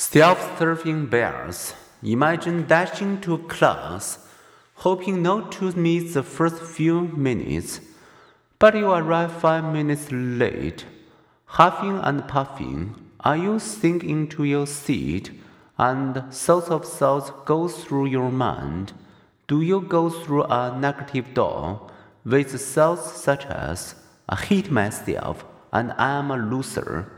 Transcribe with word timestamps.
Self-serving 0.00 1.08
bias. 1.08 1.74
Imagine 2.02 2.66
dashing 2.66 3.20
to 3.20 3.36
class, 3.36 4.26
hoping 4.76 5.22
not 5.22 5.52
to 5.52 5.72
miss 5.72 6.14
the 6.14 6.22
first 6.22 6.62
few 6.62 7.02
minutes, 7.02 7.82
but 8.58 8.74
you 8.74 8.90
arrive 8.90 9.30
five 9.30 9.62
minutes 9.62 10.10
late, 10.10 10.86
huffing 11.44 11.98
and 11.98 12.26
puffing. 12.26 12.94
Are 13.20 13.36
you 13.36 13.58
sink 13.58 14.02
into 14.02 14.44
your 14.44 14.66
seat, 14.66 15.32
and 15.76 16.32
thoughts 16.32 16.70
of 16.70 16.86
thoughts 16.86 17.30
go 17.44 17.68
through 17.68 18.06
your 18.06 18.30
mind? 18.30 18.94
Do 19.48 19.60
you 19.60 19.82
go 19.82 20.08
through 20.08 20.44
a 20.44 20.74
negative 20.78 21.34
door 21.34 21.90
with 22.24 22.58
thoughts 22.58 23.20
such 23.20 23.44
as 23.44 23.96
"I 24.30 24.36
hate 24.36 24.70
myself" 24.70 25.44
and 25.70 25.92
"I 25.98 26.12
am 26.12 26.30
a 26.30 26.38
loser"? 26.38 27.12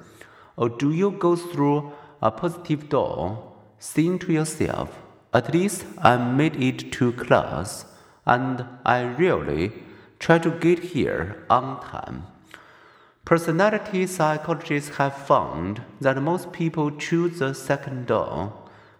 Or 0.56 0.68
do 0.68 0.90
you 0.92 1.12
go 1.12 1.36
through 1.36 1.92
a 2.22 2.30
positive 2.30 2.88
door, 2.88 3.52
saying 3.80 4.20
to 4.20 4.32
yourself, 4.32 4.96
at 5.34 5.52
least 5.52 5.84
I 5.98 6.16
made 6.16 6.56
it 6.62 6.92
to 6.92 7.12
class, 7.12 7.84
and 8.24 8.64
I 8.86 9.00
really 9.02 9.72
try 10.20 10.38
to 10.38 10.50
get 10.50 10.78
here 10.78 11.44
on 11.50 11.80
time. 11.82 12.26
Personality 13.24 14.06
psychologists 14.06 14.96
have 14.96 15.16
found 15.16 15.82
that 16.00 16.22
most 16.22 16.52
people 16.52 16.92
choose 16.92 17.40
the 17.40 17.54
second 17.54 18.06
door, 18.06 18.52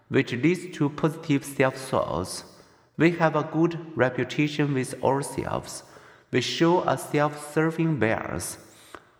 which 0.09 0.33
leads 0.33 0.75
to 0.77 0.89
positive 0.89 1.45
self 1.45 1.75
thoughts. 1.75 2.43
We 2.97 3.11
have 3.11 3.35
a 3.35 3.49
good 3.51 3.79
reputation 3.95 4.73
with 4.73 5.01
ourselves. 5.01 5.83
We 6.31 6.41
show 6.41 6.81
a 6.81 6.97
self 6.97 7.53
serving 7.53 7.99
bias, 7.99 8.57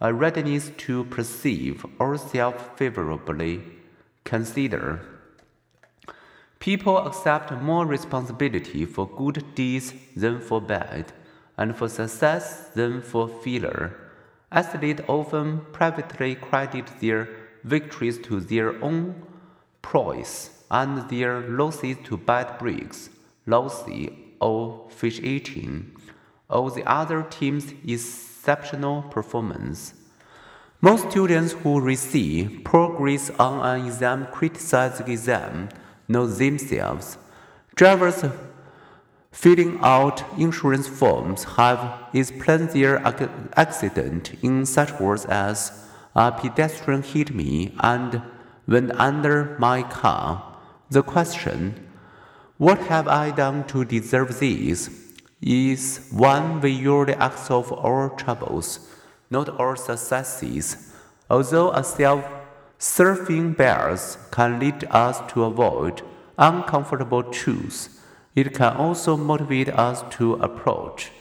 a 0.01 0.13
readiness 0.13 0.71
to 0.77 1.05
perceive 1.05 1.85
ourselves 2.01 2.63
favorably 2.75 3.61
Consider 4.23 5.01
People 6.59 6.97
accept 6.97 7.51
more 7.51 7.85
responsibility 7.85 8.85
for 8.85 9.05
good 9.05 9.43
deeds 9.53 9.93
than 10.15 10.39
for 10.39 10.61
bad, 10.61 11.11
and 11.57 11.75
for 11.75 11.89
success 11.89 12.69
than 12.69 13.01
for 13.01 13.27
failure. 13.27 13.99
Athletes 14.49 15.01
often 15.09 15.59
privately 15.73 16.35
credit 16.35 16.87
their 17.01 17.27
victories 17.65 18.17
to 18.19 18.39
their 18.39 18.81
own 18.81 19.13
prowess 19.81 20.63
and 20.71 21.09
their 21.09 21.41
losses 21.49 21.97
to 22.05 22.15
bad 22.15 22.57
breaks, 22.59 23.09
lousy 23.45 24.17
or 24.39 24.87
fish 24.89 25.19
eating, 25.19 25.91
or 26.49 26.71
the 26.71 26.89
other 26.89 27.23
team's 27.23 27.73
exceptional 27.85 29.01
performance. 29.03 29.93
Most 30.83 31.11
students 31.11 31.53
who 31.53 31.79
receive 31.79 32.65
poor 32.65 32.89
grades 32.97 33.31
on 33.39 33.65
an 33.65 33.87
exam 33.87 34.27
criticize 34.33 34.97
the 34.97 35.09
exam, 35.09 35.69
know 36.09 36.27
themselves. 36.27 37.17
Drivers 37.73 38.25
filling 39.31 39.79
out 39.81 40.25
insurance 40.37 40.85
forms 40.85 41.45
have 41.55 42.09
explained 42.11 42.71
their 42.71 43.01
accident 43.55 44.33
in 44.43 44.65
such 44.65 44.99
words 44.99 45.23
as 45.23 45.87
a 46.15 46.33
pedestrian 46.33 47.01
hit 47.01 47.33
me 47.33 47.73
and 47.79 48.21
went 48.67 48.91
under 48.99 49.55
my 49.59 49.83
car. 49.83 50.59
The 50.89 51.01
question, 51.01 51.75
What 52.57 52.79
have 52.91 53.07
I 53.07 53.31
done 53.31 53.63
to 53.67 53.85
deserve 53.85 54.37
this? 54.37 54.89
is 55.39 56.09
one 56.11 56.59
we 56.59 56.71
usually 56.71 57.13
ask 57.13 57.49
of 57.49 57.71
our 57.71 58.09
troubles 58.17 58.79
not 59.33 59.49
all 59.59 59.75
successes. 59.75 60.93
Although 61.29 61.71
a 61.71 61.83
self 61.83 62.23
serving 62.77 63.53
bias 63.53 64.17
can 64.31 64.59
lead 64.59 64.85
us 64.91 65.19
to 65.33 65.43
avoid 65.43 66.01
uncomfortable 66.37 67.23
truths, 67.23 67.89
it 68.35 68.53
can 68.53 68.77
also 68.77 69.17
motivate 69.17 69.69
us 69.69 70.03
to 70.17 70.33
approach 70.35 71.11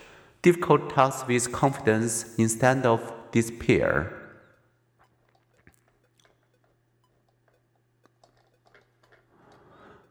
difficult 0.43 0.91
tasks 0.95 1.27
with 1.27 1.53
confidence 1.53 2.35
instead 2.37 2.85
of 2.85 3.13
despair. 3.33 4.19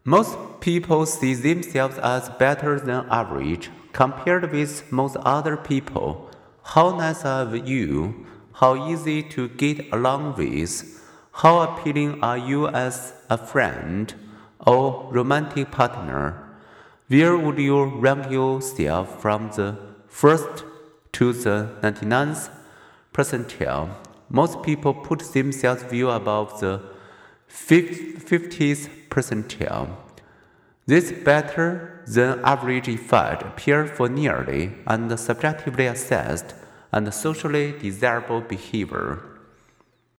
Most 0.03 0.35
people 0.61 1.05
see 1.05 1.35
themselves 1.35 1.99
as 1.99 2.29
better 2.39 2.79
than 2.79 3.05
average 3.09 3.69
compared 3.93 4.51
with 4.51 4.91
most 4.91 5.15
other 5.17 5.55
people 5.57 6.30
how 6.63 6.95
nice 6.95 7.25
of 7.25 7.67
you, 7.67 8.25
how 8.53 8.87
easy 8.87 9.23
to 9.23 9.49
get 9.49 9.91
along 9.91 10.35
with, 10.35 11.01
how 11.33 11.61
appealing 11.61 12.21
are 12.21 12.37
you 12.37 12.67
as 12.67 13.13
a 13.29 13.37
friend 13.37 14.13
or 14.67 15.07
romantic 15.11 15.71
partner. 15.71 16.47
Where 17.07 17.37
would 17.37 17.57
you 17.57 17.85
rank 17.85 18.31
yourself 18.31 19.21
from 19.21 19.49
the 19.55 19.77
first 20.07 20.63
to 21.13 21.33
the 21.33 21.69
99th 21.81 22.49
percentile? 23.13 23.95
Most 24.29 24.61
people 24.63 24.93
put 24.93 25.19
themselves 25.33 25.83
well 25.91 26.11
above 26.11 26.59
the 26.59 26.81
50th 27.49 28.89
percentile. 29.09 29.89
This 30.85 31.11
better 31.11 32.00
than 32.13 32.39
average 32.43 32.89
effect 32.89 33.41
appear 33.43 33.85
for 33.85 34.09
nearly 34.09 34.73
and 34.85 35.17
subjectively 35.17 35.87
assessed 35.87 36.53
and 36.91 37.13
socially 37.13 37.73
desirable 37.79 38.41
behavior. 38.41 39.30